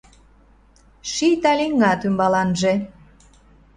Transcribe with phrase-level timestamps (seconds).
[1.11, 2.73] Ший талиҥгат ӱмбаланже